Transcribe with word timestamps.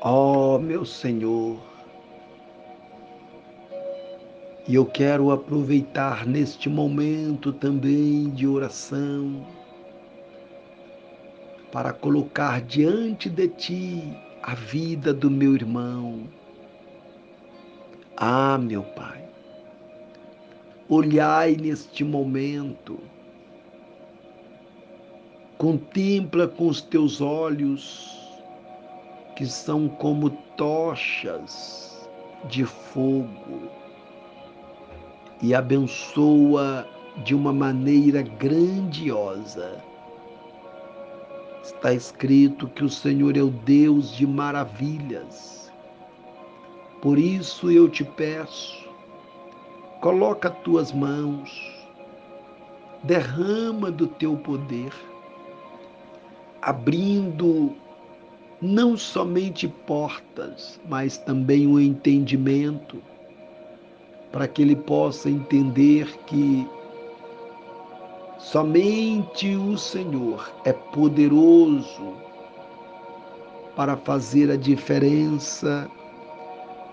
Ó 0.00 0.54
oh, 0.54 0.58
meu 0.60 0.84
Senhor, 0.84 1.58
e 4.68 4.76
eu 4.76 4.86
quero 4.86 5.32
aproveitar 5.32 6.24
neste 6.24 6.68
momento 6.68 7.52
também 7.52 8.30
de 8.30 8.46
oração 8.46 9.44
para 11.72 11.92
colocar 11.92 12.60
diante 12.60 13.28
de 13.28 13.48
Ti 13.48 14.16
a 14.40 14.54
vida 14.54 15.12
do 15.12 15.28
meu 15.28 15.54
irmão. 15.54 16.28
Ah, 18.16 18.56
meu 18.56 18.84
Pai, 18.84 19.28
olhai 20.88 21.56
neste 21.56 22.04
momento, 22.04 23.00
contempla 25.56 26.46
com 26.46 26.68
os 26.68 26.80
teus 26.80 27.20
olhos, 27.20 28.17
que 29.38 29.46
são 29.46 29.88
como 29.88 30.30
tochas 30.56 32.10
de 32.48 32.64
fogo, 32.64 33.70
e 35.40 35.54
abençoa 35.54 36.84
de 37.24 37.36
uma 37.36 37.52
maneira 37.52 38.20
grandiosa 38.20 39.80
Está 41.62 41.92
escrito 41.92 42.66
que 42.66 42.82
o 42.82 42.88
Senhor 42.88 43.36
é 43.36 43.42
o 43.42 43.50
Deus 43.50 44.10
de 44.16 44.26
maravilhas. 44.26 45.70
Por 47.00 47.18
isso 47.18 47.70
eu 47.70 47.88
te 47.88 48.02
peço, 48.02 48.88
coloca 50.00 50.50
tuas 50.50 50.90
mãos, 50.90 51.48
derrama 53.04 53.90
do 53.90 54.08
teu 54.08 54.36
poder, 54.36 54.92
abrindo 56.60 57.76
não 58.60 58.96
somente 58.96 59.68
portas, 59.68 60.80
mas 60.88 61.18
também 61.18 61.66
o 61.66 61.72
um 61.72 61.80
entendimento, 61.80 63.02
para 64.32 64.46
que 64.48 64.62
ele 64.62 64.76
possa 64.76 65.30
entender 65.30 66.06
que 66.26 66.66
Somente 68.38 69.56
o 69.56 69.76
Senhor 69.76 70.48
é 70.64 70.72
poderoso 70.72 72.14
para 73.74 73.96
fazer 73.96 74.48
a 74.48 74.56
diferença, 74.56 75.90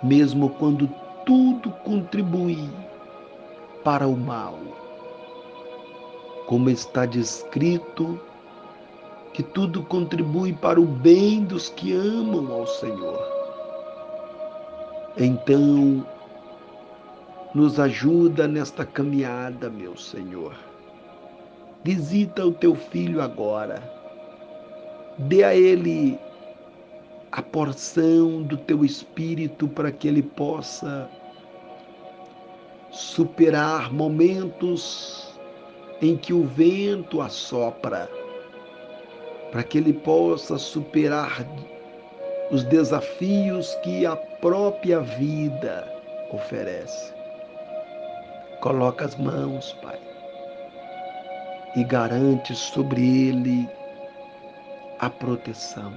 mesmo 0.02 0.50
quando 0.50 0.90
tudo 1.24 1.70
contribui 1.84 2.68
para 3.84 4.08
o 4.08 4.18
mal. 4.18 4.58
Como 6.48 6.68
está 6.68 7.06
descrito, 7.06 8.20
que 9.36 9.44
tudo 9.44 9.84
contribui 9.84 10.54
para 10.54 10.80
o 10.80 10.86
bem 10.86 11.44
dos 11.44 11.70
que 11.70 11.94
amam 11.94 12.52
ao 12.52 12.66
Senhor. 12.66 13.20
Então, 15.18 16.08
nos 17.54 17.80
ajuda 17.80 18.48
nesta 18.48 18.86
caminhada, 18.86 19.70
meu 19.70 19.96
Senhor 19.96 20.56
Visita 21.86 22.44
o 22.44 22.52
teu 22.52 22.74
filho 22.74 23.22
agora. 23.22 23.80
Dê 25.20 25.44
a 25.44 25.54
ele 25.54 26.18
a 27.32 27.44
porção 27.44 28.42
do 28.42 28.58
teu 28.58 28.84
espírito 28.84 29.68
para 29.68 29.92
que 29.92 30.08
ele 30.08 30.24
possa 30.24 31.08
superar 32.90 33.94
momentos 33.94 35.38
em 36.02 36.18
que 36.18 36.34
o 36.34 36.44
vento 36.44 37.22
assopra, 37.22 38.10
para 39.52 39.64
que 39.64 39.78
ele 39.78 39.94
possa 39.94 40.58
superar 40.58 41.46
os 42.52 42.64
desafios 42.64 43.74
que 43.84 44.06
a 44.06 44.16
própria 44.16 45.00
vida 45.00 45.92
oferece. 46.32 47.14
Coloca 48.62 49.06
as 49.06 49.16
mãos, 49.16 49.74
Pai 49.82 50.06
e 51.76 51.84
garante 51.84 52.56
sobre 52.56 53.02
ele 53.02 53.70
a 55.00 55.10
proteção. 55.10 55.94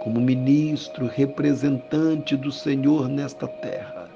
Como 0.00 0.20
ministro 0.20 1.06
representante 1.06 2.36
do 2.36 2.52
Senhor 2.52 3.08
nesta 3.08 3.48
terra, 3.48 4.10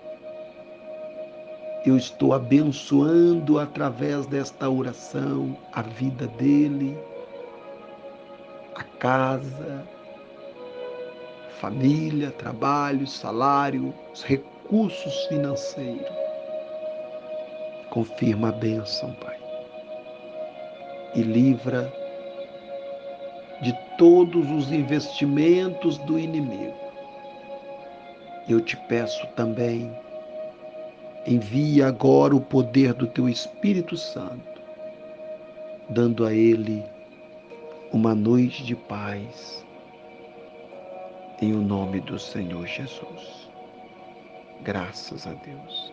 eu 1.87 1.97
estou 1.97 2.35
abençoando 2.35 3.59
através 3.59 4.27
desta 4.27 4.69
oração 4.69 5.57
a 5.73 5.83
vida 5.83 6.27
dele, 6.27 6.99
casa, 8.99 9.87
família, 11.61 12.31
trabalho, 12.31 13.07
salário, 13.07 13.95
os 14.13 14.23
recursos 14.23 15.27
financeiros. 15.27 16.17
Confirma 17.91 18.49
a 18.49 18.53
bênção, 18.53 19.13
Pai 19.15 19.37
e 21.17 21.23
livra 21.23 21.91
de 23.63 23.73
todos 23.97 24.51
os 24.51 24.71
investimentos 24.71 25.97
do 25.99 26.19
inimigo. 26.19 26.77
Eu 28.47 28.61
te 28.61 28.77
peço 28.77 29.27
também, 29.29 29.91
envia 31.27 31.89
agora 31.89 32.37
o 32.37 32.41
poder 32.41 32.93
do 32.93 33.07
teu 33.07 33.31
Espírito 33.31 33.97
Santo, 33.97 34.61
dando 35.89 36.27
a 36.27 36.35
ele 36.35 36.85
uma 37.93 38.15
noite 38.15 38.65
de 38.65 38.75
paz, 38.75 39.65
em 41.41 41.53
o 41.53 41.61
nome 41.61 42.01
do 42.01 42.19
Senhor 42.19 42.67
Jesus. 42.67 43.49
Graças 44.63 45.27
a 45.27 45.33
Deus. 45.33 45.93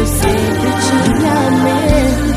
eu 0.00 0.06
sei 0.06 0.30
que 0.30 1.22
eu. 1.22 2.29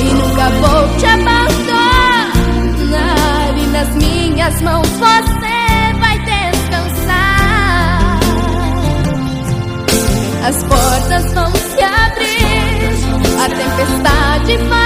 E 0.00 0.14
nunca 0.14 0.50
vou 0.50 0.98
te 0.98 1.06
abandonar. 1.06 2.32
E 3.56 3.66
nas 3.66 3.88
minhas 3.96 4.62
mãos 4.62 4.88
você 4.88 5.92
vai 6.00 6.18
descansar. 6.20 6.98
As 10.46 10.62
portas 10.64 11.34
vão 11.34 11.52
se 11.52 11.82
abrir. 11.82 12.38
A 13.38 13.48
tempestade 13.48 14.56
vai. 14.68 14.77